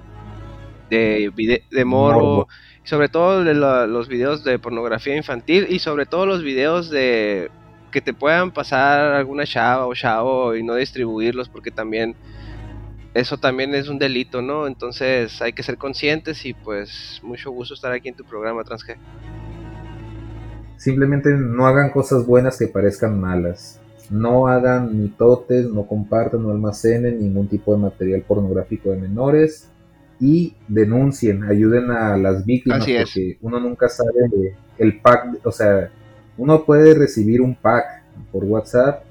de, 0.90 1.62
de 1.70 1.84
morbo 1.84 2.46
sobre 2.84 3.08
todo 3.08 3.42
de 3.42 3.54
los 3.54 4.08
videos 4.08 4.44
de 4.44 4.58
pornografía 4.58 5.16
infantil 5.16 5.66
y 5.70 5.78
sobre 5.78 6.06
todo 6.06 6.26
los 6.26 6.42
videos 6.42 6.90
de 6.90 7.50
que 7.90 8.00
te 8.00 8.12
puedan 8.12 8.50
pasar 8.50 9.14
alguna 9.14 9.46
chava 9.46 9.86
o 9.86 9.94
chavo 9.94 10.54
y 10.54 10.62
no 10.62 10.74
distribuirlos 10.74 11.48
porque 11.48 11.70
también 11.70 12.14
eso 13.14 13.38
también 13.38 13.74
es 13.74 13.88
un 13.88 13.98
delito, 13.98 14.42
¿no? 14.42 14.66
Entonces 14.66 15.40
hay 15.40 15.52
que 15.52 15.62
ser 15.62 15.78
conscientes 15.78 16.44
y 16.44 16.52
pues 16.52 17.20
mucho 17.22 17.50
gusto 17.52 17.74
estar 17.74 17.92
aquí 17.92 18.08
en 18.08 18.16
tu 18.16 18.24
programa 18.24 18.64
Transg. 18.64 18.96
Simplemente 20.76 21.30
no 21.30 21.66
hagan 21.66 21.90
cosas 21.90 22.26
buenas 22.26 22.58
que 22.58 22.66
parezcan 22.66 23.18
malas. 23.18 23.80
No 24.10 24.48
hagan 24.48 25.00
mitotes, 25.00 25.66
no 25.70 25.86
compartan, 25.86 26.42
no 26.42 26.50
almacenen 26.50 27.20
ningún 27.20 27.48
tipo 27.48 27.72
de 27.72 27.80
material 27.80 28.22
pornográfico 28.22 28.90
de 28.90 28.98
menores 28.98 29.70
y 30.20 30.55
denuncien, 30.68 31.44
ayuden 31.44 31.90
a 31.90 32.16
las 32.16 32.44
víctimas, 32.44 32.81
porque 32.81 33.38
uno 33.40 33.61
nunca 33.61 33.88
sabe 33.88 34.57
el 34.79 35.00
pack, 35.00 35.44
o 35.44 35.53
sea, 35.53 35.90
uno 36.37 36.64
puede 36.64 36.94
recibir 36.94 37.40
un 37.40 37.55
pack 37.55 38.03
por 38.33 38.44
WhatsApp, 38.44 39.05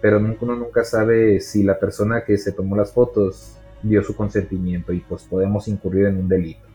pero 0.00 0.18
uno 0.18 0.56
nunca 0.56 0.84
sabe 0.84 1.40
si 1.40 1.62
la 1.62 1.78
persona 1.78 2.24
que 2.24 2.36
se 2.38 2.52
tomó 2.52 2.76
las 2.76 2.92
fotos 2.92 3.56
dio 3.82 4.02
su 4.02 4.14
consentimiento 4.14 4.92
y 4.92 5.00
pues 5.00 5.24
podemos 5.24 5.68
incurrir 5.68 6.06
en 6.06 6.18
un 6.18 6.28
delito. 6.28 6.66